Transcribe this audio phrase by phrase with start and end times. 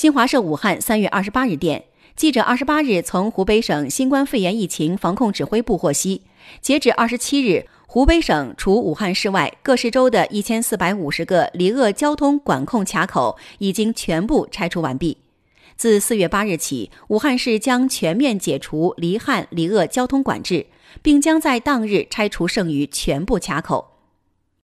[0.00, 1.84] 新华社武汉三月二十八日电
[2.16, 6.22] 记者二十八日从湖北省新冠肺炎疫情防控指挥部获悉
[6.62, 15.18] 截止二十七日湖北省除武汉市外各市州的一千四百五十个离鄂交通管控卡口已经全部拆除完毕。
[15.76, 20.64] 自四月八日起武汉市将全面解除离汉离鄂交通管制
[21.02, 23.89] 并将在当日拆除剩余全部卡口。